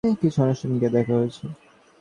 কিছু 0.21 0.37
অনুষ্ঠানে 0.43 0.75
গিয়ে 0.79 0.91
দেখা 0.91 1.13
হয়েছে। 1.13 1.45